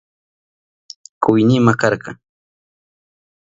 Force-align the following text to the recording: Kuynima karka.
Kuynima 1.23 1.71
karka. 1.81 2.11